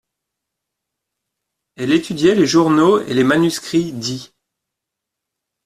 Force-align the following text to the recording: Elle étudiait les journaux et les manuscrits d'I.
Elle 1.75 1.91
étudiait 1.91 2.33
les 2.33 2.47
journaux 2.47 3.01
et 3.01 3.13
les 3.13 3.23
manuscrits 3.23 3.91
d'I. 3.93 4.31